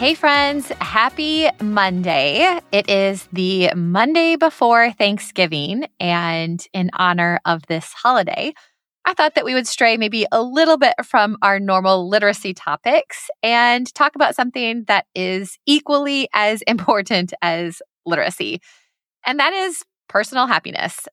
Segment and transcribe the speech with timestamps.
[0.00, 2.58] Hey, friends, happy Monday.
[2.72, 5.88] It is the Monday before Thanksgiving.
[6.00, 8.54] And in honor of this holiday,
[9.04, 13.28] I thought that we would stray maybe a little bit from our normal literacy topics
[13.42, 18.62] and talk about something that is equally as important as literacy,
[19.26, 21.08] and that is personal happiness.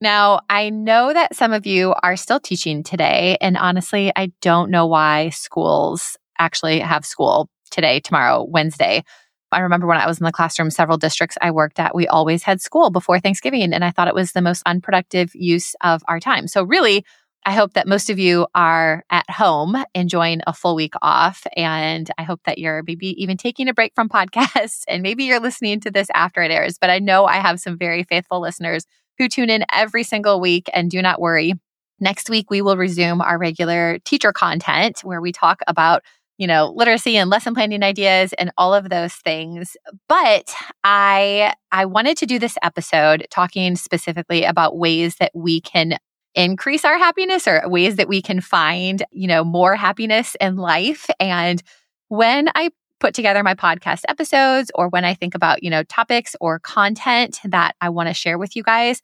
[0.00, 4.72] Now, I know that some of you are still teaching today, and honestly, I don't
[4.72, 9.02] know why schools actually have school today, tomorrow, Wednesday.
[9.50, 12.42] I remember when I was in the classroom, several districts I worked at, we always
[12.42, 13.74] had school before Thanksgiving.
[13.74, 16.48] And I thought it was the most unproductive use of our time.
[16.48, 17.04] So, really,
[17.44, 21.44] I hope that most of you are at home enjoying a full week off.
[21.56, 25.40] And I hope that you're maybe even taking a break from podcasts and maybe you're
[25.40, 26.78] listening to this after it airs.
[26.80, 28.86] But I know I have some very faithful listeners
[29.18, 30.70] who tune in every single week.
[30.72, 31.54] And do not worry,
[32.00, 36.02] next week we will resume our regular teacher content where we talk about
[36.38, 39.76] you know, literacy and lesson planning ideas and all of those things.
[40.08, 40.54] But
[40.84, 45.98] I I wanted to do this episode talking specifically about ways that we can
[46.34, 51.08] increase our happiness or ways that we can find, you know, more happiness in life.
[51.20, 51.62] And
[52.08, 56.36] when I put together my podcast episodes or when I think about, you know, topics
[56.40, 59.02] or content that I want to share with you guys,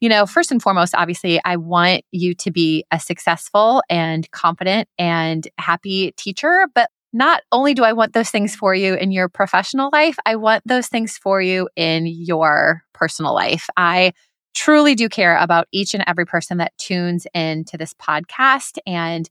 [0.00, 4.88] you know, first and foremost, obviously, I want you to be a successful and confident
[4.98, 6.66] and happy teacher.
[6.74, 10.36] But not only do I want those things for you in your professional life, I
[10.36, 13.68] want those things for you in your personal life.
[13.76, 14.12] I
[14.54, 18.78] truly do care about each and every person that tunes into this podcast.
[18.86, 19.28] And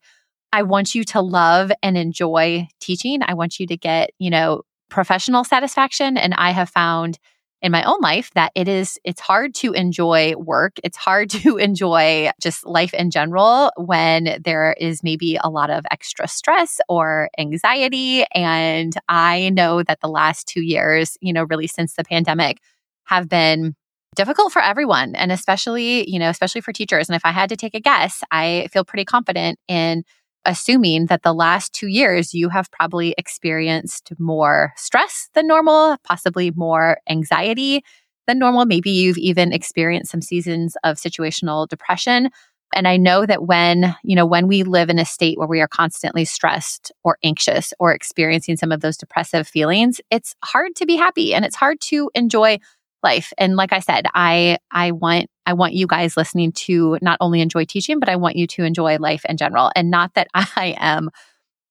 [0.54, 3.22] I want you to love and enjoy teaching.
[3.24, 6.18] I want you to get, you know, professional satisfaction.
[6.18, 7.20] And I have found
[7.64, 10.74] in my own life that it is it's hard to enjoy work.
[10.84, 15.86] It's hard to enjoy just life in general when there is maybe a lot of
[15.90, 18.26] extra stress or anxiety.
[18.36, 22.58] And i know that the last 2 years you know really since the pandemic
[23.06, 23.76] have been
[24.16, 27.10] difficult for everyone and especially you know especially for teachers.
[27.10, 30.04] And if i had to take a guess i feel pretty confident in
[30.46, 36.52] assuming that the last two years you have probably experienced more stress than normal, possibly
[36.52, 37.84] more anxiety
[38.28, 38.66] than normal.
[38.66, 42.30] Maybe you've even experienced some seasons of situational depression.
[42.76, 45.62] And I know that when, you know, when we live in a state where we
[45.62, 50.86] are constantly stressed or anxious or experiencing some of those depressive feelings, it's hard to
[50.86, 52.58] be happy and it's hard to enjoy
[53.04, 53.32] life.
[53.38, 57.42] And like I said, I I want I want you guys listening to not only
[57.42, 59.72] enjoy teaching, but I want you to enjoy life in general.
[59.76, 61.10] And not that I am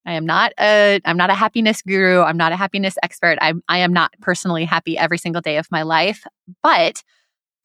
[0.05, 2.23] I am not a I'm not a happiness guru.
[2.23, 3.39] I'm not a happiness expert.
[3.41, 6.25] I I am not personally happy every single day of my life,
[6.63, 7.03] but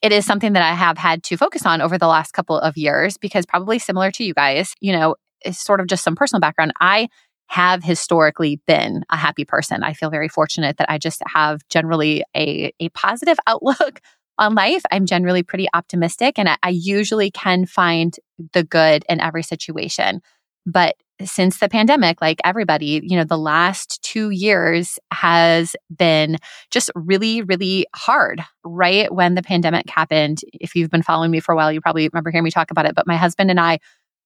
[0.03, 2.77] it is something that I have had to focus on over the last couple of
[2.77, 6.39] years because probably similar to you guys, you know, it's sort of just some personal
[6.39, 6.73] background.
[6.79, 7.09] I
[7.47, 9.83] have historically been a happy person.
[9.83, 14.01] I feel very fortunate that I just have generally a, a positive outlook
[14.37, 14.83] on life.
[14.91, 18.15] I'm generally pretty optimistic and I, usually can find
[18.53, 20.21] the good in every situation.
[20.65, 26.37] But since the pandemic, like everybody, you know, the last two years has been
[26.69, 28.43] just really, really hard.
[28.63, 32.07] Right when the pandemic happened, if you've been following me for a while, you probably
[32.07, 32.95] remember hearing me talk about it.
[32.95, 33.79] But my husband and I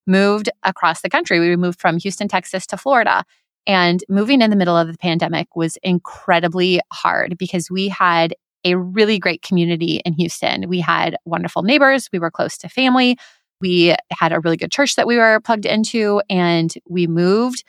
[0.07, 1.39] moved across the country.
[1.39, 3.23] We moved from Houston, Texas to Florida.
[3.67, 8.75] And moving in the middle of the pandemic was incredibly hard because we had a
[8.75, 10.67] really great community in Houston.
[10.67, 13.17] We had wonderful neighbors, we were close to family.
[13.59, 17.63] We had a really good church that we were plugged into, and we moved,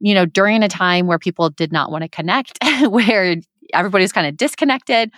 [0.00, 2.58] you know, during a time where people did not want to connect,
[2.88, 3.36] where
[3.72, 5.10] everybody's kind of disconnected.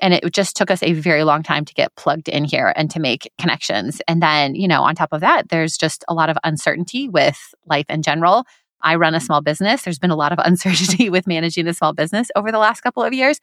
[0.00, 2.90] And it just took us a very long time to get plugged in here and
[2.92, 4.00] to make connections.
[4.06, 7.38] And then, you know, on top of that, there's just a lot of uncertainty with
[7.66, 8.44] life in general.
[8.80, 9.82] I run a small business.
[9.82, 13.02] There's been a lot of uncertainty with managing a small business over the last couple
[13.02, 13.40] of years.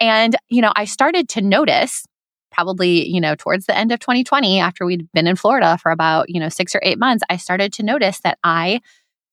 [0.00, 2.04] And, you know, I started to notice
[2.50, 6.30] probably, you know, towards the end of 2020, after we'd been in Florida for about,
[6.30, 8.80] you know, six or eight months, I started to notice that I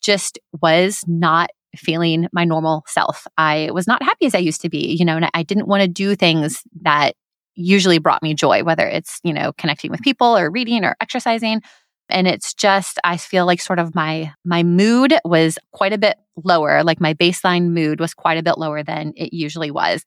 [0.01, 3.27] just was not feeling my normal self.
[3.37, 5.83] I was not happy as I used to be, you know, and I didn't want
[5.83, 7.13] to do things that
[7.55, 11.61] usually brought me joy, whether it's, you know, connecting with people or reading or exercising.
[12.09, 16.17] And it's just, I feel like sort of my, my mood was quite a bit
[16.43, 16.83] lower.
[16.83, 20.03] Like my baseline mood was quite a bit lower than it usually was.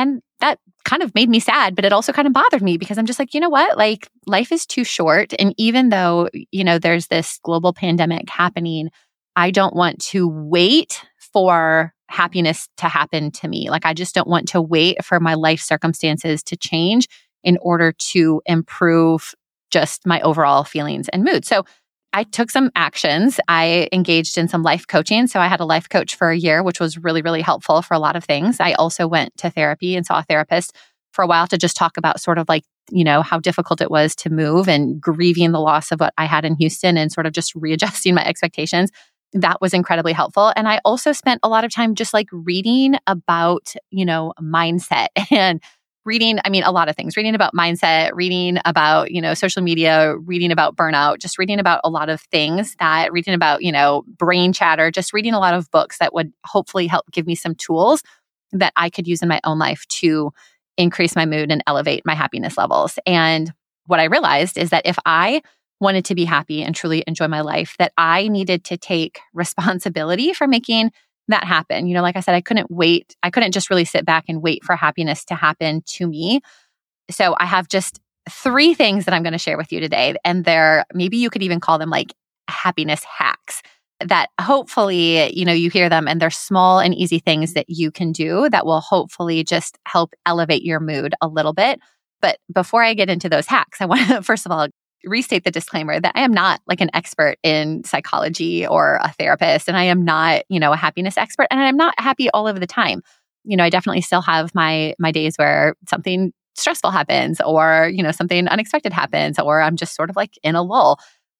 [0.00, 2.96] And that kind of made me sad, but it also kind of bothered me because
[2.96, 3.76] I'm just like, you know what?
[3.76, 5.34] Like life is too short.
[5.38, 8.88] And even though, you know, there's this global pandemic happening,
[9.36, 13.68] I don't want to wait for happiness to happen to me.
[13.68, 17.06] Like I just don't want to wait for my life circumstances to change
[17.44, 19.34] in order to improve
[19.70, 21.44] just my overall feelings and mood.
[21.44, 21.64] So
[22.12, 23.38] I took some actions.
[23.46, 25.26] I engaged in some life coaching.
[25.26, 27.94] So I had a life coach for a year, which was really, really helpful for
[27.94, 28.58] a lot of things.
[28.60, 30.76] I also went to therapy and saw a therapist
[31.12, 33.90] for a while to just talk about sort of like, you know, how difficult it
[33.90, 37.26] was to move and grieving the loss of what I had in Houston and sort
[37.26, 38.90] of just readjusting my expectations.
[39.32, 40.52] That was incredibly helpful.
[40.56, 45.08] And I also spent a lot of time just like reading about, you know, mindset
[45.30, 45.62] and
[46.04, 49.62] reading, I mean, a lot of things, reading about mindset, reading about, you know, social
[49.62, 53.72] media, reading about burnout, just reading about a lot of things that reading about, you
[53.72, 57.34] know, brain chatter, just reading a lot of books that would hopefully help give me
[57.34, 58.02] some tools
[58.52, 60.32] that I could use in my own life to
[60.76, 62.98] increase my mood and elevate my happiness levels.
[63.06, 63.52] And
[63.86, 65.42] what I realized is that if I
[65.80, 70.32] wanted to be happy and truly enjoy my life, that I needed to take responsibility
[70.32, 70.92] for making
[71.30, 71.86] that happen.
[71.86, 73.16] You know, like I said, I couldn't wait.
[73.22, 76.40] I couldn't just really sit back and wait for happiness to happen to me.
[77.10, 80.14] So I have just three things that I'm going to share with you today.
[80.24, 82.12] And they're maybe you could even call them like
[82.48, 83.62] happiness hacks
[84.00, 87.90] that hopefully, you know, you hear them and they're small and easy things that you
[87.90, 91.80] can do that will hopefully just help elevate your mood a little bit.
[92.22, 94.68] But before I get into those hacks, I want to first of all
[95.04, 99.68] restate the disclaimer that I am not like an expert in psychology or a therapist,
[99.68, 102.60] and I am not, you know, a happiness expert, and I'm not happy all of
[102.60, 103.02] the time.
[103.44, 108.02] You know, I definitely still have my my days where something stressful happens, or you
[108.02, 110.98] know, something unexpected happens, or I'm just sort of like in a lull.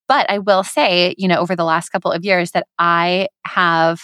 [0.08, 4.02] But I will say, you know, over the last couple of years, that I have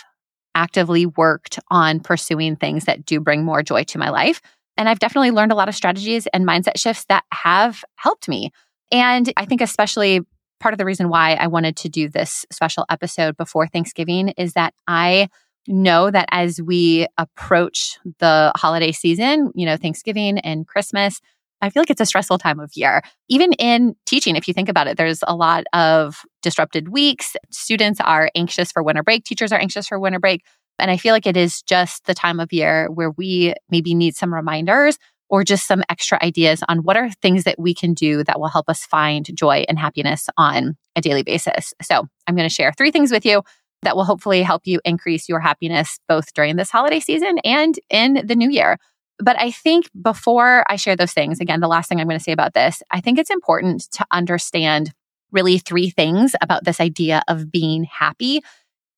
[0.54, 4.40] actively worked on pursuing things that do bring more joy to my life.
[4.76, 8.50] And I've definitely learned a lot of strategies and mindset shifts that have helped me.
[8.90, 10.20] And I think, especially
[10.60, 14.54] part of the reason why I wanted to do this special episode before Thanksgiving is
[14.54, 15.28] that I
[15.68, 21.20] know that as we approach the holiday season, you know, Thanksgiving and Christmas,
[21.60, 23.02] I feel like it's a stressful time of year.
[23.28, 27.34] Even in teaching, if you think about it, there's a lot of disrupted weeks.
[27.50, 30.42] Students are anxious for winter break, teachers are anxious for winter break.
[30.78, 34.14] And I feel like it is just the time of year where we maybe need
[34.14, 34.98] some reminders
[35.28, 38.48] or just some extra ideas on what are things that we can do that will
[38.48, 41.74] help us find joy and happiness on a daily basis.
[41.82, 43.42] So, I'm going to share three things with you
[43.82, 48.22] that will hopefully help you increase your happiness both during this holiday season and in
[48.26, 48.78] the new year.
[49.18, 52.22] But I think before I share those things, again, the last thing I'm going to
[52.24, 54.92] say about this, I think it's important to understand
[55.32, 58.42] really three things about this idea of being happy.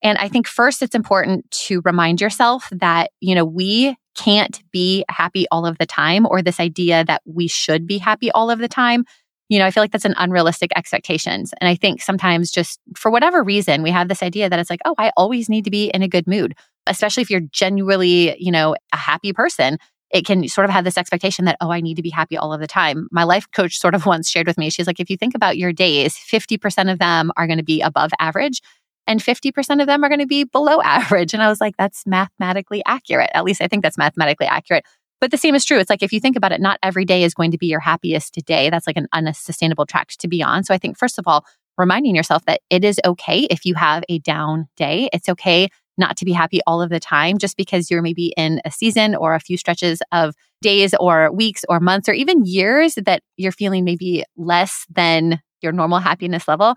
[0.02, 5.04] And I think first, it's important to remind yourself that, you know, we can't be
[5.08, 8.58] happy all of the time or this idea that we should be happy all of
[8.58, 9.04] the time
[9.48, 11.54] you know i feel like that's an unrealistic expectations.
[11.60, 14.80] And i think sometimes just for whatever reason we have this idea that it's like
[14.84, 16.54] oh i always need to be in a good mood.
[16.86, 19.78] Especially if you're genuinely you know a happy person
[20.10, 22.52] it can sort of have this expectation that oh i need to be happy all
[22.52, 23.06] of the time.
[23.12, 25.56] My life coach sort of once shared with me she's like if you think about
[25.56, 28.62] your days 50% of them are going to be above average
[29.08, 31.34] and 50% of them are going to be below average.
[31.34, 33.30] And I was like, that's mathematically accurate.
[33.34, 34.84] At least I think that's mathematically accurate.
[35.20, 35.78] But the same is true.
[35.78, 37.80] It's like if you think about it, not every day is going to be your
[37.80, 38.70] happiest day.
[38.70, 40.62] That's like an unsustainable track to be on.
[40.62, 41.44] So I think, first of all,
[41.76, 45.08] reminding yourself that it is okay if you have a down day.
[45.12, 48.60] It's okay not to be happy all of the time just because you're maybe in
[48.64, 52.94] a season or a few stretches of days or weeks or months or even years
[52.94, 56.76] that you're feeling maybe less than your normal happiness level.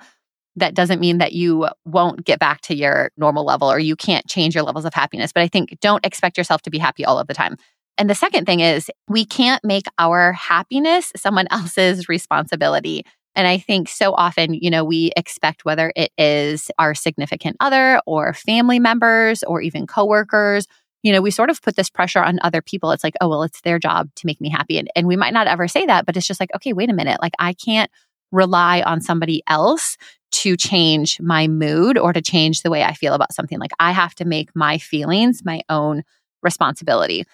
[0.56, 4.28] That doesn't mean that you won't get back to your normal level or you can't
[4.28, 5.32] change your levels of happiness.
[5.32, 7.58] But I think don't expect yourself to be happy all of the time.
[7.98, 13.06] And the second thing is, we can't make our happiness someone else's responsibility.
[13.36, 18.02] And I think so often, you know, we expect whether it is our significant other
[18.06, 20.68] or family members or even coworkers,
[21.04, 22.92] you know, we sort of put this pressure on other people.
[22.92, 24.78] It's like, oh, well, it's their job to make me happy.
[24.78, 26.94] And, and we might not ever say that, but it's just like, okay, wait a
[26.94, 27.22] minute.
[27.22, 27.90] Like, I can't
[28.32, 29.98] rely on somebody else
[30.32, 33.60] to change my mood or to change the way I feel about something.
[33.60, 36.04] Like, I have to make my feelings my own
[36.42, 37.26] responsibility.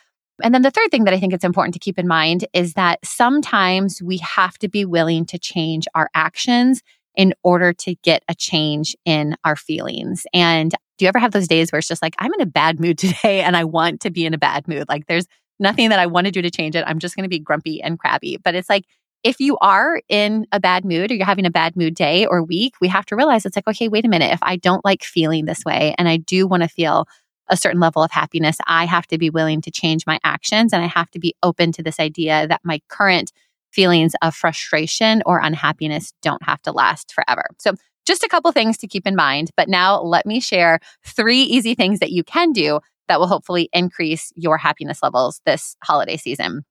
[0.43, 2.73] And then the third thing that I think it's important to keep in mind is
[2.73, 6.81] that sometimes we have to be willing to change our actions
[7.15, 10.27] in order to get a change in our feelings.
[10.33, 12.79] And do you ever have those days where it's just like, I'm in a bad
[12.79, 14.87] mood today and I want to be in a bad mood?
[14.87, 15.25] Like there's
[15.59, 16.83] nothing that I want to do to change it.
[16.85, 18.37] I'm just going to be grumpy and crabby.
[18.37, 18.85] But it's like,
[19.23, 22.43] if you are in a bad mood or you're having a bad mood day or
[22.43, 24.31] week, we have to realize it's like, okay, wait a minute.
[24.31, 27.07] If I don't like feeling this way and I do want to feel
[27.49, 30.83] a certain level of happiness, I have to be willing to change my actions and
[30.83, 33.31] I have to be open to this idea that my current
[33.71, 37.45] feelings of frustration or unhappiness don't have to last forever.
[37.59, 37.73] So,
[38.05, 39.51] just a couple things to keep in mind.
[39.57, 43.69] But now let me share three easy things that you can do that will hopefully
[43.73, 46.63] increase your happiness levels this holiday season.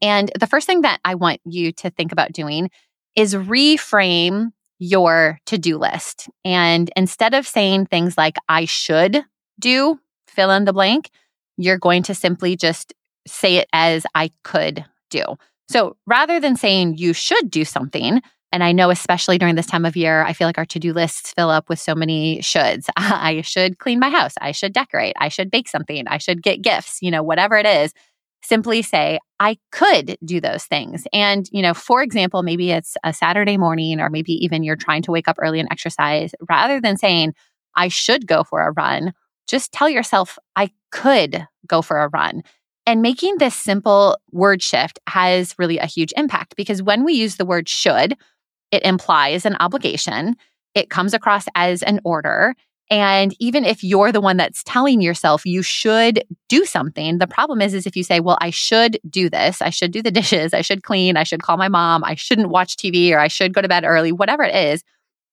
[0.00, 2.70] And the first thing that I want you to think about doing
[3.16, 6.28] is reframe your to do list.
[6.44, 9.24] And instead of saying things like, I should
[9.58, 11.10] do, fill in the blank,
[11.56, 12.94] you're going to simply just
[13.26, 15.22] say it as I could do.
[15.68, 19.84] So rather than saying you should do something, and I know, especially during this time
[19.84, 22.88] of year, I feel like our to do lists fill up with so many shoulds.
[22.96, 24.34] I should clean my house.
[24.40, 25.14] I should decorate.
[25.18, 26.06] I should bake something.
[26.08, 27.92] I should get gifts, you know, whatever it is.
[28.48, 31.06] Simply say, I could do those things.
[31.12, 35.02] And, you know, for example, maybe it's a Saturday morning, or maybe even you're trying
[35.02, 36.34] to wake up early and exercise.
[36.48, 37.34] Rather than saying,
[37.76, 39.12] I should go for a run,
[39.46, 42.42] just tell yourself, I could go for a run.
[42.86, 47.36] And making this simple word shift has really a huge impact because when we use
[47.36, 48.16] the word should,
[48.70, 50.36] it implies an obligation.
[50.74, 52.54] It comes across as an order.
[52.90, 57.60] And even if you're the one that's telling yourself you should do something, the problem
[57.60, 60.54] is, is if you say, well, I should do this, I should do the dishes,
[60.54, 63.52] I should clean, I should call my mom, I shouldn't watch TV, or I should
[63.52, 64.82] go to bed early, whatever it is,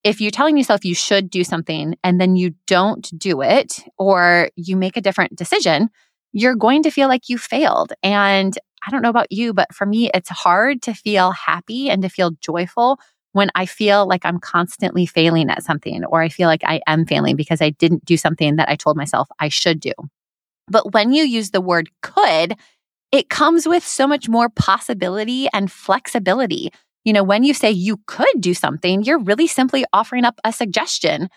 [0.06, 4.52] if you're telling yourself you should do something and then you don't do it or
[4.56, 5.90] you make a different decision,
[6.32, 7.92] you're going to feel like you failed.
[8.04, 8.56] And
[8.88, 12.10] I don't know about you, but for me, it's hard to feel happy and to
[12.10, 13.00] feel joyful
[13.36, 17.06] when I feel like I'm constantly failing at something or I feel like I am
[17.06, 19.92] failing because I didn't do something that I told myself I should do.
[20.70, 22.56] But when you use the word could,
[23.12, 26.72] it comes with so much more possibility and flexibility.
[27.04, 30.54] You know, when you say you could do something, you're really simply offering up a
[30.54, 31.28] suggestion,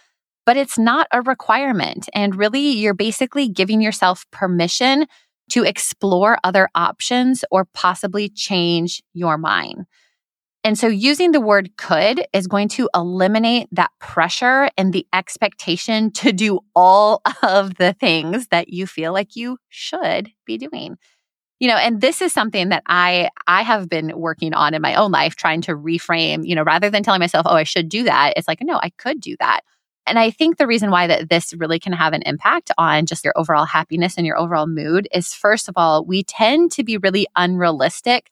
[0.46, 2.08] but it's not a requirement.
[2.14, 5.06] And really, you're basically giving yourself permission
[5.50, 9.86] to explore other options or possibly change your mind.
[10.68, 16.10] And so using the word could is going to eliminate that pressure and the expectation
[16.10, 20.98] to do all of the things that you feel like you should be doing.
[21.58, 24.94] You know and this is something that i i have been working on in my
[24.94, 28.04] own life trying to reframe you know rather than telling myself oh i should do
[28.04, 29.62] that it's like no i could do that.
[30.06, 33.24] And i think the reason why that this really can have an impact on just
[33.24, 36.98] your overall happiness and your overall mood is first of all we tend to be
[36.98, 38.30] really unrealistic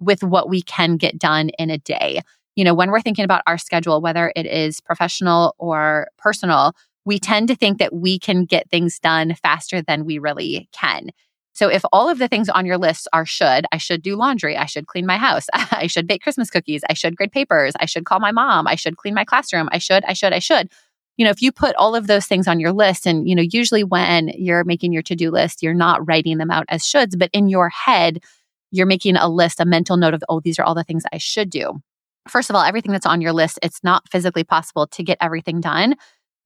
[0.00, 2.20] with what we can get done in a day
[2.56, 6.72] you know when we're thinking about our schedule whether it is professional or personal
[7.06, 11.10] we tend to think that we can get things done faster than we really can
[11.52, 14.56] so if all of the things on your list are should, I should do laundry,
[14.56, 17.86] I should clean my house, I should bake Christmas cookies, I should grade papers, I
[17.86, 20.70] should call my mom, I should clean my classroom, I should, I should, I should.
[21.16, 23.42] You know, if you put all of those things on your list, and, you know,
[23.42, 27.18] usually when you're making your to do list, you're not writing them out as shoulds,
[27.18, 28.20] but in your head,
[28.70, 31.18] you're making a list, a mental note of, oh, these are all the things I
[31.18, 31.80] should do.
[32.28, 35.60] First of all, everything that's on your list, it's not physically possible to get everything
[35.60, 35.96] done.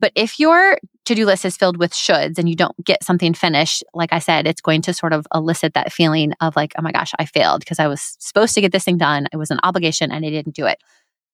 [0.01, 3.35] But if your to do list is filled with shoulds and you don't get something
[3.35, 6.83] finished, like I said, it's going to sort of elicit that feeling of like, oh
[6.83, 9.29] my gosh, I failed because I was supposed to get this thing done.
[9.33, 10.79] It was an obligation and I didn't do it.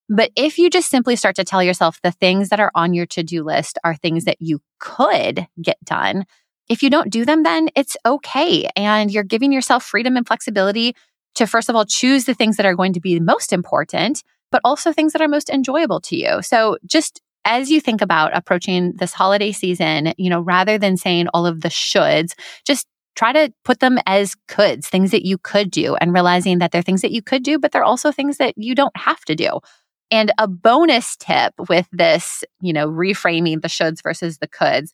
[0.09, 3.07] But if you just simply start to tell yourself the things that are on your
[3.07, 6.25] to do list are things that you could get done,
[6.71, 8.69] if you don't do them, then it's okay.
[8.77, 10.95] And you're giving yourself freedom and flexibility
[11.35, 14.61] to, first of all, choose the things that are going to be most important, but
[14.65, 16.41] also things that are most enjoyable to you.
[16.43, 21.27] So just as you think about approaching this holiday season, you know, rather than saying
[21.35, 22.35] all of the shoulds,
[22.65, 22.87] just
[23.17, 26.83] try to put them as coulds, things that you could do, and realizing that they're
[26.83, 29.59] things that you could do, but they're also things that you don't have to do.
[30.13, 34.93] And a bonus tip with this, you know, reframing the shoulds versus the coulds,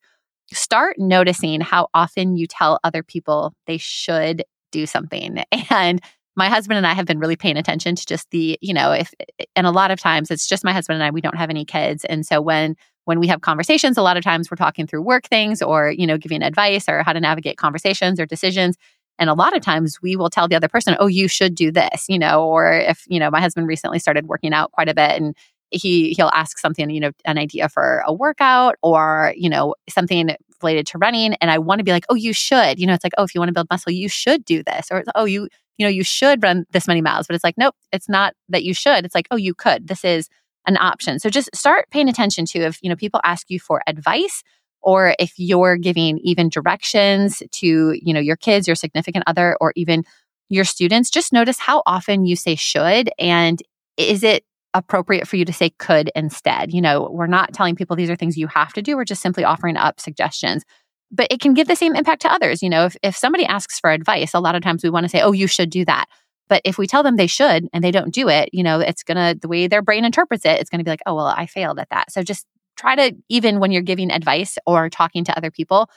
[0.53, 5.43] start noticing how often you tell other people they should do something.
[5.71, 6.01] And
[6.39, 9.13] my husband and I have been really paying attention to just the, you know, if
[9.57, 11.65] and a lot of times it's just my husband and I, we don't have any
[11.65, 12.05] kids.
[12.05, 12.77] And so when
[13.07, 16.07] when we have conversations, a lot of times we're talking through work things or, you
[16.07, 18.77] know, giving advice or how to navigate conversations or decisions.
[19.19, 21.73] And a lot of times we will tell the other person, oh, you should do
[21.73, 24.95] this, you know, or if, you know, my husband recently started working out quite a
[24.95, 25.35] bit and
[25.71, 30.31] he he'll ask something, you know, an idea for a workout or, you know, something
[30.63, 31.35] related to running.
[31.35, 33.35] And I want to be like, oh, you should, you know, it's like, oh, if
[33.35, 34.89] you want to build muscle, you should do this.
[34.91, 37.27] Or, oh, you, you know, you should run this many miles.
[37.27, 39.05] But it's like, nope, it's not that you should.
[39.05, 39.89] It's like, oh, you could.
[39.89, 40.29] This is
[40.67, 41.19] an option.
[41.19, 44.43] So just start paying attention to if, you know, people ask you for advice
[44.83, 49.73] or if you're giving even directions to, you know, your kids, your significant other, or
[49.77, 50.05] even
[50.49, 53.63] your students, just notice how often you say should and
[53.97, 54.45] is it
[54.79, 56.73] appropriate for you to say could instead.
[56.73, 58.97] You know, we're not telling people these are things you have to do.
[58.97, 60.65] We're just simply offering up suggestions.
[61.11, 62.63] But it can give the same impact to others.
[62.63, 65.09] You know, if, if somebody asks for advice, a lot of times we want to
[65.09, 66.07] say, oh, you should do that.
[66.49, 69.03] But if we tell them they should and they don't do it, you know, it's
[69.03, 71.27] going to, the way their brain interprets it, it's going to be like, oh, well,
[71.27, 72.13] I failed at that.
[72.13, 75.89] So just try to, even when you're giving advice or talking to other people,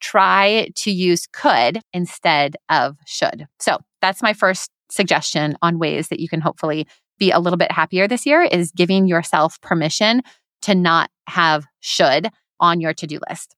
[0.00, 3.46] try to use could instead of should.
[3.60, 6.86] So that's my first suggestion on ways that you can hopefully
[7.22, 10.22] be a little bit happier this year is giving yourself permission
[10.62, 13.54] to not have should on your to do list.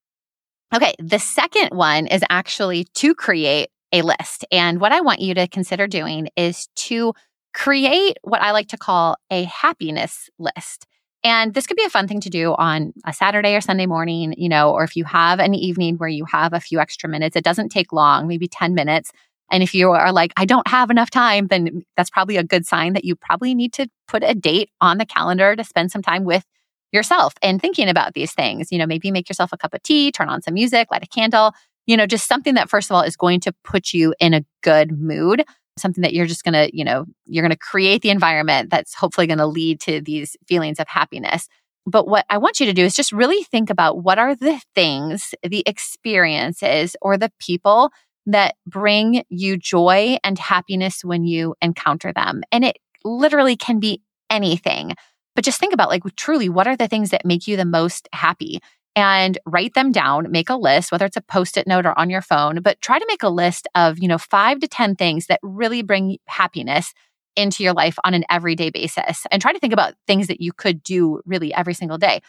[0.74, 4.44] Okay, the second one is actually to create a list.
[4.52, 7.14] And what I want you to consider doing is to
[7.54, 10.86] create what I like to call a happiness list.
[11.22, 14.34] And this could be a fun thing to do on a Saturday or Sunday morning,
[14.36, 17.34] you know, or if you have an evening where you have a few extra minutes,
[17.34, 19.10] it doesn't take long, maybe 10 minutes.
[19.50, 22.66] And if you are like, I don't have enough time, then that's probably a good
[22.66, 26.02] sign that you probably need to put a date on the calendar to spend some
[26.02, 26.44] time with
[26.92, 28.72] yourself and thinking about these things.
[28.72, 31.06] You know, maybe make yourself a cup of tea, turn on some music, light a
[31.06, 31.52] candle,
[31.86, 34.44] you know, just something that, first of all, is going to put you in a
[34.62, 35.44] good mood,
[35.76, 38.94] something that you're just going to, you know, you're going to create the environment that's
[38.94, 41.48] hopefully going to lead to these feelings of happiness.
[41.86, 44.60] But what I want you to do is just really think about what are the
[44.74, 47.90] things, the experiences, or the people
[48.26, 52.42] that bring you joy and happiness when you encounter them.
[52.52, 54.94] And it literally can be anything.
[55.34, 58.08] But just think about like truly what are the things that make you the most
[58.12, 58.60] happy?
[58.96, 62.22] And write them down, make a list, whether it's a post-it note or on your
[62.22, 65.40] phone, but try to make a list of, you know, 5 to 10 things that
[65.42, 66.94] really bring happiness
[67.34, 69.26] into your life on an everyday basis.
[69.32, 72.20] And try to think about things that you could do really every single day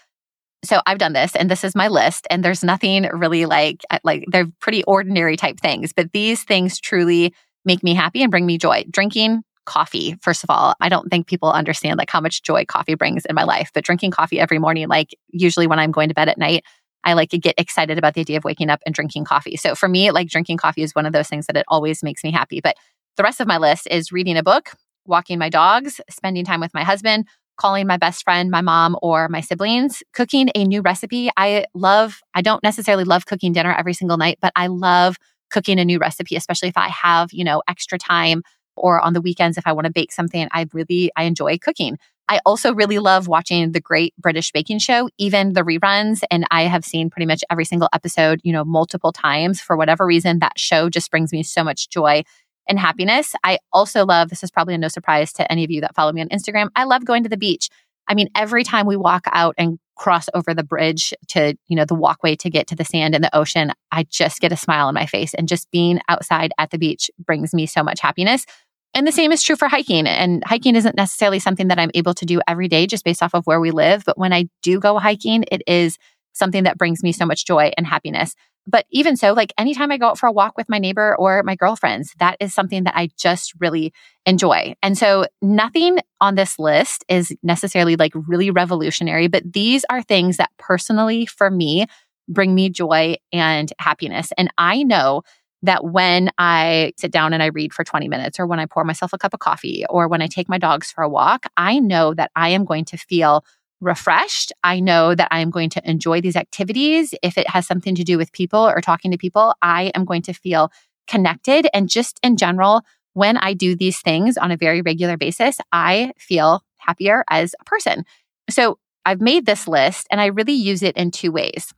[0.68, 4.00] so I've done this and this is my list and there's nothing really like uh,
[4.04, 8.46] like they're pretty ordinary type things, but these things truly make me happy and bring
[8.46, 8.86] me joy.
[8.90, 12.96] Drinking coffee, first of all, I don't think people understand like how much joy coffee
[12.96, 16.16] brings in my life, but drinking coffee every morning like usually when I'm going to
[16.16, 16.64] bed at night,
[17.04, 19.58] I like to get excited about the idea of waking up and drinking coffee.
[19.58, 22.24] So for me, like drinking coffee is one of those things that it always makes
[22.24, 22.62] me happy.
[22.62, 22.76] But
[23.16, 24.72] the rest of my list is reading a book,
[25.06, 29.28] walking my dogs, spending time with my husband, calling my best friend, my mom, or
[29.30, 31.30] my siblings, cooking a new recipe.
[31.38, 35.18] I love, I don't necessarily love cooking dinner every single night, but I love
[35.52, 38.44] cooking a new recipe, especially if I have, you know, extra time
[38.76, 40.48] or on the weekends if I want to bake something.
[40.52, 41.98] I really, I enjoy cooking.
[42.28, 46.24] I also really love watching the Great British Baking Show, even the reruns.
[46.32, 49.62] And I have seen pretty much every single episode, you know, multiple times.
[49.62, 52.24] For whatever reason, that show just brings me so much joy
[52.68, 53.36] and happiness.
[53.44, 56.22] I also love, this is probably no surprise to any of you that follow me
[56.22, 56.70] on Instagram.
[56.76, 57.70] I love going to the beach.
[58.08, 61.86] I mean, every time we walk out and cross over the bridge to, you know,
[61.86, 64.88] the walkway to get to the sand and the ocean, I just get a smile
[64.88, 65.34] on my face.
[65.34, 68.46] And just being outside at the beach brings me so much happiness.
[68.94, 70.08] And the same is true for hiking.
[70.08, 73.34] And hiking isn't necessarily something that I'm able to do every day just based off
[73.34, 74.04] of where we live.
[74.06, 75.98] But when I do go hiking, it is
[76.34, 78.36] something that brings me so much joy and happiness.
[78.68, 81.44] But even so, like anytime I go out for a walk with my neighbor or
[81.44, 83.94] my girlfriends, that is something that I just really
[84.26, 84.76] enjoy.
[84.82, 90.38] And so nothing on this list is necessarily like really revolutionary, but these are things
[90.38, 91.86] that personally for me
[92.28, 94.30] bring me joy and happiness.
[94.38, 95.22] And I know
[95.62, 98.84] that when I sit down and I read for 20 minutes, or when I pour
[98.84, 101.80] myself a cup of coffee, or when I take my dogs for a walk, I
[101.80, 103.44] know that I am going to feel
[103.82, 104.52] refreshed.
[104.64, 107.14] I know that I am going to enjoy these activities.
[107.22, 110.22] If it has something to do with people or talking to people, I am going
[110.24, 110.72] to feel
[111.08, 111.68] connected.
[111.74, 112.82] And just in general,
[113.14, 117.64] when I do these things on a very regular basis, I feel happier as a
[117.64, 118.06] person.
[118.50, 121.74] So I've made this list and I really use it in two ways.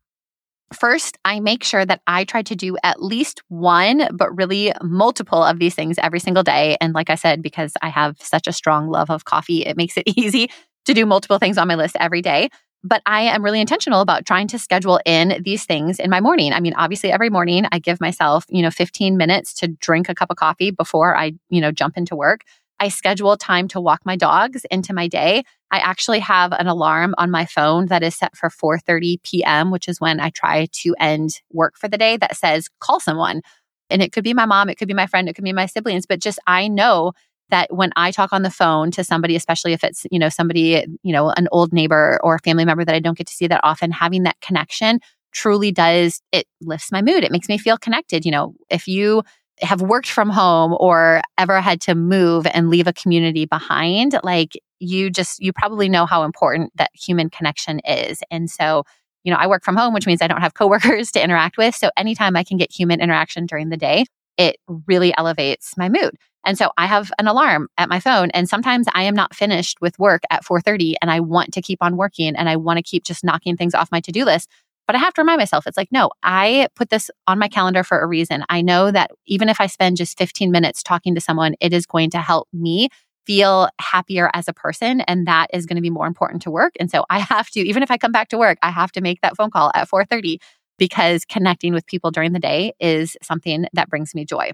[0.74, 5.42] First, I make sure that I try to do at least one, but really multiple
[5.42, 6.76] of these things every single day.
[6.82, 9.96] And like I said, because I have such a strong love of coffee, it makes
[9.96, 10.50] it easy
[10.88, 12.50] to do multiple things on my list every day.
[12.84, 16.54] But I am really intentional about trying to schedule in these things in my morning.
[16.54, 20.16] I mean, obviously, every morning I give myself, you know, 15 minutes to drink a
[20.16, 22.42] cup of coffee before I, you know, jump into work.
[22.80, 25.44] I schedule time to walk my dogs into my day.
[25.72, 29.88] I actually have an alarm on my phone that is set for 4:30 p.m., which
[29.88, 33.42] is when I try to end work for the day that says call someone.
[33.90, 35.66] And it could be my mom, it could be my friend, it could be my
[35.66, 37.14] siblings, but just I know
[37.50, 40.86] that when I talk on the phone to somebody, especially if it's, you know, somebody,
[41.04, 43.48] you know, an old neighbor or a family member that I don't get to see
[43.48, 45.00] that often, having that connection
[45.34, 47.24] truly does, it lifts my mood.
[47.24, 48.26] It makes me feel connected.
[48.26, 49.24] You know, if you
[49.62, 54.54] have worked from home or ever had to move and leave a community behind, like
[54.80, 58.22] you just, you probably know how important that human connection is.
[58.30, 58.84] And so,
[59.24, 61.76] you know, I work from home, which means I don't have coworkers to interact with.
[61.76, 64.06] So anytime I can get human interaction during the day,
[64.38, 66.16] it really elevates my mood.
[66.48, 69.82] And so I have an alarm at my phone and sometimes I am not finished
[69.82, 72.84] with work at 4:30 and I want to keep on working and I want to
[72.84, 74.50] keep just knocking things off my to-do list.
[74.88, 77.84] But I have to remind myself, it's like, no, I put this on my calendar
[77.84, 78.46] for a reason.
[78.48, 81.86] I know that even if I spend just 15 minutes talking to someone, it is
[81.86, 82.88] going to help me
[83.26, 85.02] feel happier as a person.
[85.02, 86.74] And that is going to be more important to work.
[86.80, 89.02] And so I have to, even if I come back to work, I have to
[89.02, 90.38] make that phone call at 4:30
[90.78, 94.52] because connecting with people during the day is something that brings me joy.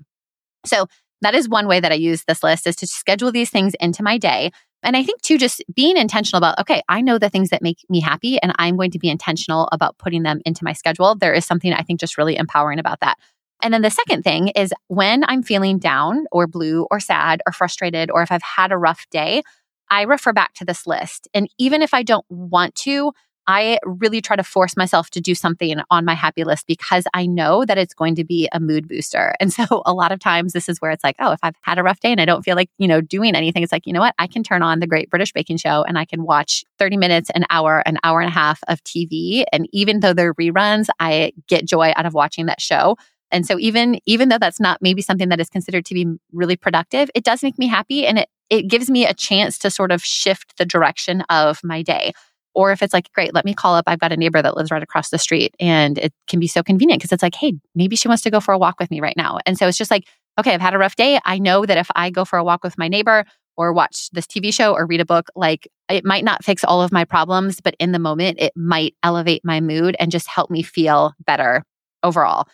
[0.65, 0.87] So
[1.23, 4.03] that is one way that I use this list is to schedule these things into
[4.03, 4.51] my day.
[4.83, 7.79] And I think too, just being intentional about, okay, I know the things that make
[7.89, 11.15] me happy and I'm going to be intentional about putting them into my schedule.
[11.15, 13.17] There is something I think just really empowering about that.
[13.61, 17.53] And then the second thing is when I'm feeling down or blue or sad or
[17.53, 19.41] frustrated, or if I've had a rough day,
[19.89, 21.29] I refer back to this list.
[21.33, 23.13] And even if I don't want to,
[23.47, 27.25] I really try to force myself to do something on my happy list because I
[27.25, 29.35] know that it's going to be a mood booster.
[29.39, 31.77] And so a lot of times this is where it's like, oh, if I've had
[31.77, 33.93] a rough day and I don't feel like, you know, doing anything, it's like, you
[33.93, 34.15] know what?
[34.19, 37.29] I can turn on the Great British Baking Show and I can watch 30 minutes,
[37.35, 39.43] an hour, an hour and a half of TV.
[39.51, 42.97] And even though they're reruns, I get joy out of watching that show.
[43.31, 46.55] And so even even though that's not maybe something that is considered to be really
[46.55, 49.91] productive, it does make me happy and it it gives me a chance to sort
[49.91, 52.13] of shift the direction of my day.
[52.55, 53.85] Or if it's like, great, let me call up.
[53.87, 56.63] I've got a neighbor that lives right across the street and it can be so
[56.63, 59.01] convenient because it's like, hey, maybe she wants to go for a walk with me
[59.01, 59.39] right now.
[59.45, 60.07] And so it's just like,
[60.39, 61.19] okay, I've had a rough day.
[61.25, 64.25] I know that if I go for a walk with my neighbor or watch this
[64.25, 67.61] TV show or read a book, like it might not fix all of my problems,
[67.61, 71.63] but in the moment, it might elevate my mood and just help me feel better
[72.01, 72.47] overall.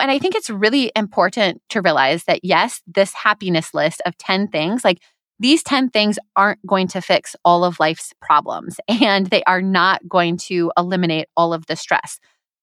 [0.00, 4.48] And I think it's really important to realize that yes, this happiness list of 10
[4.48, 5.00] things, like
[5.38, 10.06] these 10 things aren't going to fix all of life's problems and they are not
[10.08, 12.20] going to eliminate all of the stress,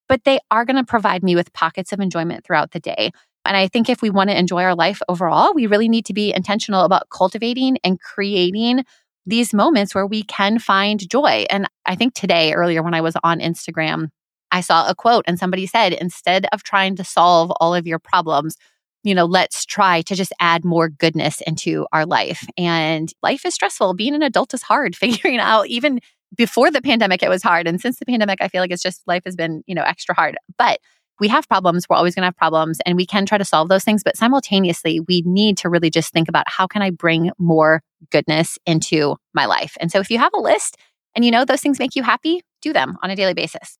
[0.07, 3.12] but they are going to provide me with pockets of enjoyment throughout the day.
[3.43, 6.13] And I think if we want to enjoy our life overall, we really need to
[6.13, 8.86] be intentional about cultivating and creating
[9.25, 11.45] these moments where we can find joy.
[11.49, 14.10] And I think today, earlier when I was on Instagram,
[14.51, 17.99] I saw a quote and somebody said, instead of trying to solve all of your
[17.99, 18.57] problems,
[19.03, 22.45] you know, let's try to just add more goodness into our life.
[22.57, 23.95] And life is stressful.
[23.95, 24.95] Being an adult is hard.
[25.01, 25.99] Figuring out even
[26.35, 27.67] before the pandemic, it was hard.
[27.67, 30.15] And since the pandemic, I feel like it's just life has been, you know, extra
[30.15, 30.37] hard.
[30.57, 30.79] But
[31.19, 31.87] we have problems.
[31.87, 34.03] We're always going to have problems and we can try to solve those things.
[34.03, 38.57] But simultaneously, we need to really just think about how can I bring more goodness
[38.65, 39.77] into my life?
[39.79, 40.77] And so if you have a list
[41.15, 43.77] and you know those things make you happy, do them on a daily basis.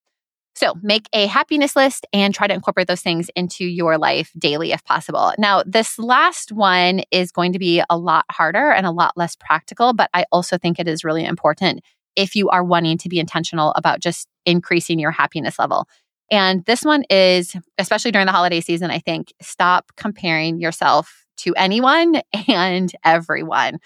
[0.56, 4.72] So make a happiness list and try to incorporate those things into your life daily
[4.72, 5.34] if possible.
[5.38, 9.36] Now, this last one is going to be a lot harder and a lot less
[9.36, 11.82] practical, but I also think it is really important
[12.16, 15.88] if you are wanting to be intentional about just increasing your happiness level.
[16.30, 21.54] And this one is, especially during the holiday season, I think, stop comparing yourself to
[21.56, 23.80] anyone and everyone.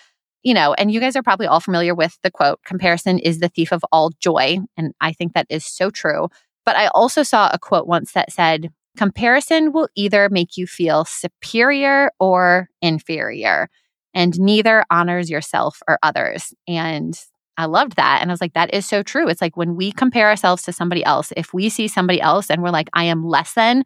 [0.43, 3.49] You know, and you guys are probably all familiar with the quote comparison is the
[3.49, 4.59] thief of all joy.
[4.77, 6.29] And I think that is so true.
[6.65, 11.05] But I also saw a quote once that said, comparison will either make you feel
[11.05, 13.69] superior or inferior,
[14.13, 16.53] and neither honors yourself or others.
[16.67, 17.19] And
[17.57, 18.21] I loved that.
[18.21, 19.27] And I was like, that is so true.
[19.27, 22.61] It's like when we compare ourselves to somebody else, if we see somebody else and
[22.61, 23.83] we're like, I am less than,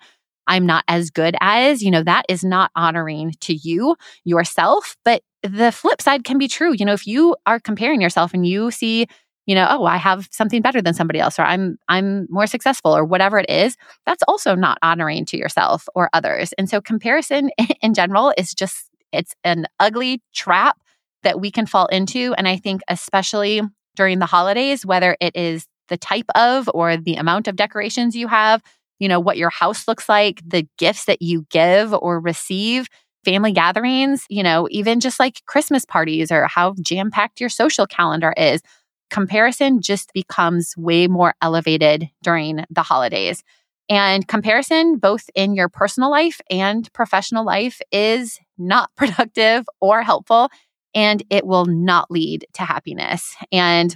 [0.48, 4.96] I'm not as good as, you know, that is not honoring to you yourself.
[5.06, 6.74] But the flip side can be true.
[6.74, 9.08] You know, if you are comparing yourself and you see,
[9.45, 12.95] you know, oh, I have something better than somebody else, or I'm I'm more successful,
[12.95, 13.75] or whatever it is,
[14.06, 16.54] that's also not honoring to yourself or others.
[16.58, 17.49] And so comparison
[17.82, 20.78] in general is just it's an ugly trap
[21.23, 22.34] that we can fall into.
[22.38, 23.62] And I think especially
[23.95, 28.28] during the holidays, whether it is the type of or the amount of decorations you
[28.28, 28.62] have,
[28.99, 32.88] you know, what your house looks like, the gifts that you give or receive,
[33.25, 37.86] family gatherings, you know, even just like Christmas parties or how jam packed your social
[37.86, 38.62] calendar is.
[39.10, 43.43] Comparison just becomes way more elevated during the holidays.
[43.89, 50.50] And comparison, both in your personal life and professional life, is not productive or helpful,
[50.93, 53.36] and it will not lead to happiness.
[53.52, 53.95] And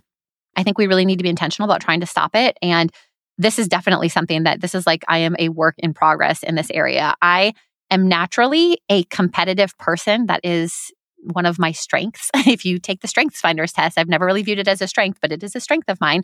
[0.56, 2.58] I think we really need to be intentional about trying to stop it.
[2.62, 2.92] And
[3.38, 6.56] this is definitely something that this is like I am a work in progress in
[6.56, 7.16] this area.
[7.22, 7.54] I
[7.90, 10.28] am naturally a competitive person.
[10.28, 10.92] That is
[11.32, 12.30] one of my strengths.
[12.36, 15.20] if you take the Strengths Finders test, I've never really viewed it as a strength,
[15.22, 16.24] but it is a strength of mine.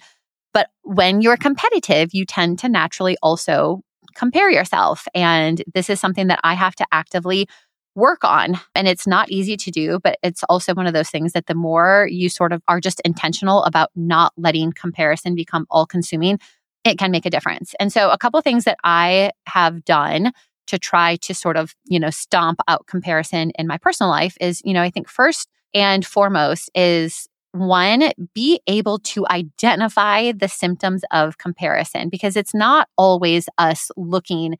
[0.54, 3.82] But when you're competitive, you tend to naturally also
[4.16, 5.08] compare yourself.
[5.14, 7.48] And this is something that I have to actively
[7.96, 8.60] work on.
[8.76, 11.56] And it's not easy to do, but it's also one of those things that the
[11.56, 16.40] more you sort of are just intentional about not letting comparison become all consuming,
[16.84, 17.76] it can make a difference.
[17.80, 20.32] And so, a couple things that I have done
[20.70, 24.62] to try to sort of, you know, stomp out comparison in my personal life is,
[24.64, 31.04] you know, I think first and foremost is one, be able to identify the symptoms
[31.12, 34.56] of comparison because it's not always us looking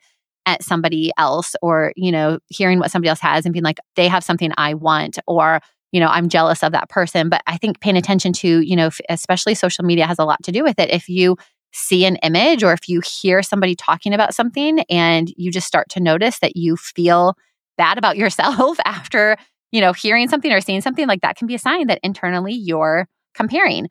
[0.46, 4.08] at somebody else or, you know, hearing what somebody else has and being like, they
[4.08, 7.30] have something I want or, you know, I'm jealous of that person.
[7.30, 10.52] But I think paying attention to, you know, especially social media has a lot to
[10.52, 10.90] do with it.
[10.90, 11.38] If you
[11.72, 15.90] see an image or if you hear somebody talking about something and you just start
[15.90, 17.36] to notice that you feel
[17.78, 19.38] bad about yourself after,
[19.72, 22.54] you know, hearing something or seeing something like that can be a sign that internally
[22.54, 23.88] you're comparing.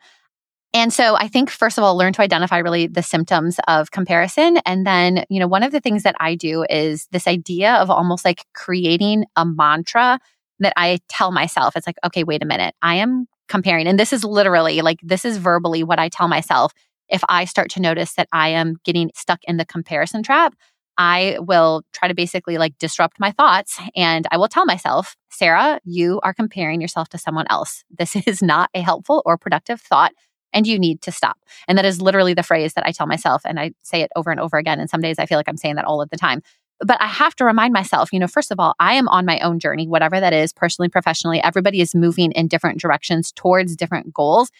[0.74, 4.58] And so I think first of all learn to identify really the symptoms of comparison
[4.66, 7.90] and then, you know, one of the things that I do is this idea of
[7.90, 10.20] almost like creating a mantra
[10.60, 11.74] that I tell myself.
[11.74, 12.74] It's like, okay, wait a minute.
[12.82, 16.72] I am comparing and this is literally like this is verbally what I tell myself
[17.08, 20.54] if I start to notice that I am getting stuck in the comparison trap,
[20.98, 25.80] I will try to basically like disrupt my thoughts and I will tell myself, Sarah,
[25.84, 27.84] you are comparing yourself to someone else.
[27.88, 30.12] This is not a helpful or productive thought
[30.52, 31.38] and you need to stop.
[31.68, 34.30] And that is literally the phrase that I tell myself and I say it over
[34.30, 34.80] and over again.
[34.80, 36.42] And some days I feel like I'm saying that all of the time.
[36.80, 39.40] But I have to remind myself, you know, first of all, I am on my
[39.40, 41.42] own journey, whatever that is, personally, professionally.
[41.42, 44.50] Everybody is moving in different directions towards different goals.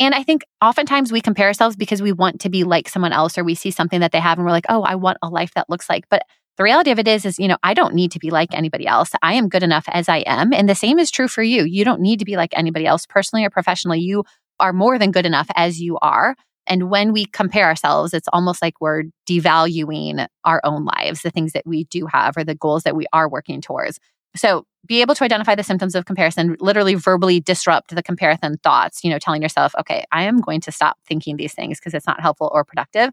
[0.00, 3.38] And I think oftentimes we compare ourselves because we want to be like someone else
[3.38, 5.52] or we see something that they have and we're like, oh, I want a life
[5.54, 6.04] that looks like.
[6.08, 6.22] But
[6.56, 8.86] the reality of it is, is, you know, I don't need to be like anybody
[8.86, 9.10] else.
[9.22, 10.52] I am good enough as I am.
[10.52, 11.64] And the same is true for you.
[11.64, 14.00] You don't need to be like anybody else personally or professionally.
[14.00, 14.24] You
[14.60, 16.36] are more than good enough as you are.
[16.66, 21.52] And when we compare ourselves, it's almost like we're devaluing our own lives, the things
[21.52, 23.98] that we do have or the goals that we are working towards.
[24.36, 29.02] So be able to identify the symptoms of comparison, literally verbally disrupt the comparison thoughts,
[29.02, 32.06] you know, telling yourself, okay, I am going to stop thinking these things because it's
[32.06, 33.10] not helpful or productive.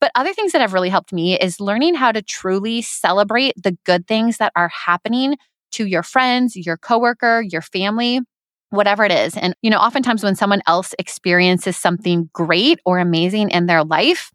[0.00, 3.76] But other things that have really helped me is learning how to truly celebrate the
[3.84, 5.36] good things that are happening
[5.72, 8.20] to your friends, your coworker, your family,
[8.70, 9.36] whatever it is.
[9.36, 14.30] And, you know, oftentimes when someone else experiences something great or amazing in their life,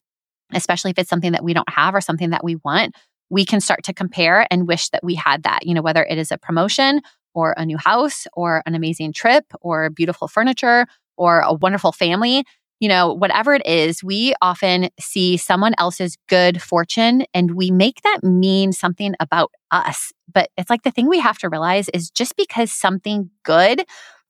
[0.54, 2.96] especially if it's something that we don't have or something that we want,
[3.30, 6.18] we can start to compare and wish that we had that, you know, whether it
[6.18, 7.02] is a promotion
[7.34, 10.86] or a new house or an amazing trip or beautiful furniture
[11.18, 12.44] or a wonderful family.
[12.80, 18.02] You know, whatever it is, we often see someone else's good fortune and we make
[18.04, 20.14] that mean something about us.
[20.34, 23.84] But it's like the thing we have to realize is just because something good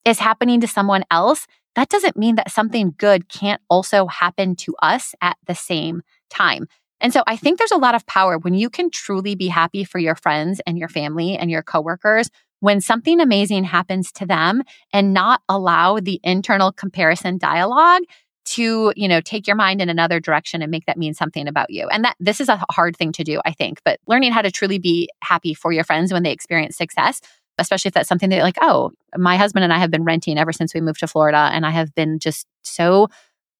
[0.04, 4.74] is happening to someone else, that doesn't mean that something good can't also happen to
[4.82, 6.66] us at the same time.
[7.00, 9.84] And so I think there's a lot of power when you can truly be happy
[9.84, 14.62] for your friends and your family and your coworkers when something amazing happens to them
[14.92, 18.02] and not allow the internal comparison dialogue
[18.44, 21.70] to, you know, take your mind in another direction and make that mean something about
[21.70, 21.88] you.
[21.88, 24.50] And that this is a hard thing to do, I think, but learning how to
[24.50, 27.20] truly be happy for your friends when they experience success,
[27.58, 30.52] especially if that's something that like, oh, my husband and I have been renting ever
[30.52, 33.08] since we moved to Florida and I have been just so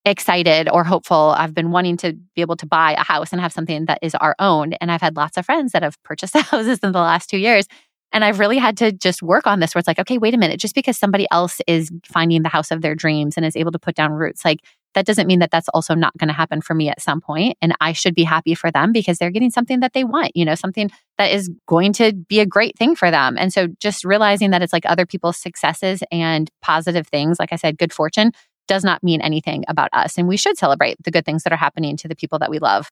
[0.04, 1.34] excited or hopeful.
[1.36, 4.14] I've been wanting to be able to buy a house and have something that is
[4.14, 4.72] our own.
[4.74, 7.66] And I've had lots of friends that have purchased houses in the last two years.
[8.12, 10.38] And I've really had to just work on this where it's like, okay, wait a
[10.38, 13.70] minute, just because somebody else is finding the house of their dreams and is able
[13.72, 14.60] to put down roots, like
[14.94, 17.56] that doesn't mean that that's also not going to happen for me at some point.
[17.62, 20.44] and i should be happy for them because they're getting something that they want you
[20.44, 24.04] know something that is going to be a great thing for them and so just
[24.04, 28.32] realizing that it's like other people's successes and positive things like i said good fortune
[28.70, 31.56] does not mean anything about us and we should celebrate the good things that are
[31.56, 32.88] happening to the people that we love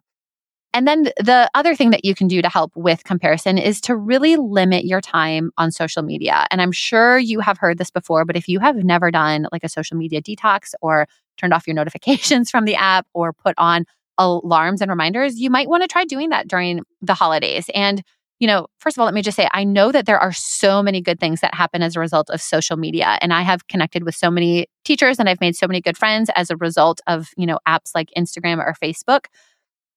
[0.75, 3.97] and then the other thing that you can do to help with comparison is to
[3.97, 6.47] really limit your time on social media.
[6.51, 9.65] And I'm sure you have heard this before, but if you have never done like
[9.65, 11.07] a social media detox or
[11.39, 13.87] turned off your notifications from the app or put on
[14.19, 17.71] alarms and reminders, you might want to try doing that during the holidays.
[17.75, 18.03] And,
[18.39, 20.83] you know, first of all, let me just say, I know that there are so
[20.83, 23.19] many good things that happen as a result of social media.
[23.21, 26.31] And I have connected with so many teachers and I've made so many good friends
[26.37, 29.27] as a result of, you know, apps like Instagram or Facebook.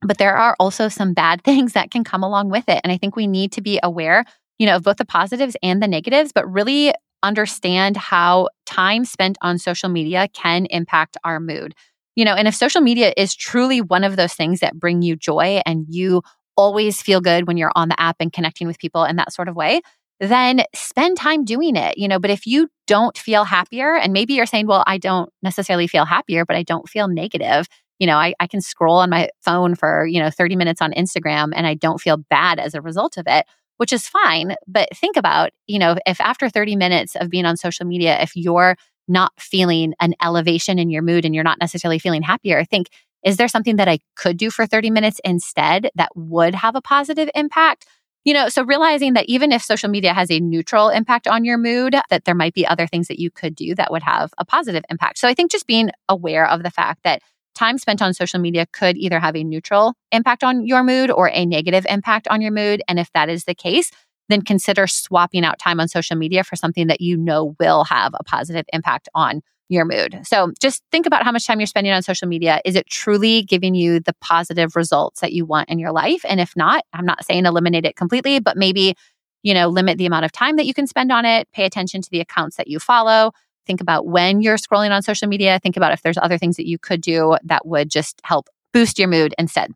[0.02, 2.82] But there are also some bad things that can come along with it.
[2.84, 4.26] And I think we need to be aware,
[4.58, 9.38] you know, of both the positives and the negatives, but really understand how time spent
[9.44, 11.76] on social media can impact our mood.
[12.16, 15.16] You know, and if social media is truly one of those things that bring you
[15.16, 16.24] joy and you
[16.62, 19.48] always feel good when you're on the app and connecting with people in that sort
[19.48, 19.82] of way,
[20.20, 22.20] then spend time doing it, you know.
[22.20, 26.06] But if you don't feel happier, and maybe you're saying, well, I don't necessarily feel
[26.06, 29.76] happier, but I don't feel negative, you know, I, I can scroll on my phone
[29.76, 33.18] for, you know, 30 minutes on Instagram and I don't feel bad as a result
[33.18, 33.46] of it,
[33.78, 34.56] which is fine.
[34.68, 38.36] But think about, you know, if after 30 minutes of being on social media, if
[38.36, 38.76] you're
[39.08, 42.88] not feeling an elevation in your mood and you're not necessarily feeling happier, think,
[43.24, 46.82] is there something that I could do for 30 minutes instead that would have a
[46.82, 47.86] positive impact?
[48.24, 51.58] You know, so realizing that even if social media has a neutral impact on your
[51.58, 54.46] mood, that there might be other things that you could do that would have a
[54.46, 55.18] positive impact.
[55.18, 57.22] So I think just being aware of the fact that
[57.56, 61.30] time spent on social media could either have a neutral impact on your mood or
[61.34, 62.82] a negative impact on your mood.
[62.88, 63.92] And if that is the case,
[64.30, 68.14] then consider swapping out time on social media for something that you know will have
[68.14, 70.22] a positive impact on your mood.
[70.24, 72.62] So just think about how much time you're spending on social media.
[72.66, 76.22] Is it truly giving you the positive results that you want in your life?
[76.28, 78.96] And if not, I'm not saying eliminate it completely, but maybe,
[79.44, 82.02] you know, limit the amount of time that you can spend on it, pay attention
[82.02, 83.32] to the accounts that you follow,
[83.68, 85.60] Think about when you're scrolling on social media.
[85.60, 88.98] Think about if there's other things that you could do that would just help boost
[88.98, 89.72] your mood instead.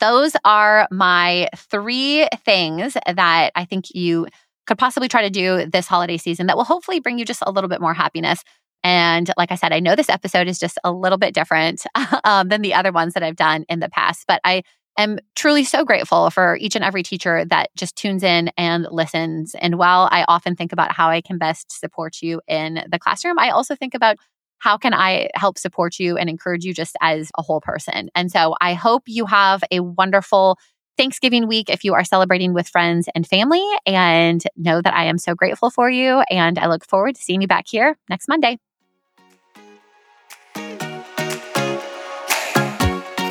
[0.00, 4.26] Those are my three things that I think you
[4.66, 7.50] could possibly try to do this holiday season that will hopefully bring you just a
[7.50, 8.42] little bit more happiness.
[8.84, 11.84] And like I said, I know this episode is just a little bit different
[12.24, 14.62] um, than the other ones that I've done in the past, but I
[14.98, 19.54] am truly so grateful for each and every teacher that just tunes in and listens.
[19.54, 23.38] And while I often think about how I can best support you in the classroom,
[23.38, 24.16] I also think about
[24.58, 28.10] how can I help support you and encourage you just as a whole person.
[28.14, 30.58] And so I hope you have a wonderful
[30.96, 33.64] Thanksgiving week if you are celebrating with friends and family.
[33.86, 36.22] And know that I am so grateful for you.
[36.28, 38.58] And I look forward to seeing you back here next Monday.